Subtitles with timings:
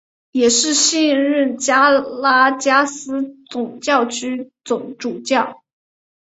[0.31, 5.61] 也是现任加拉加斯总教区总主教。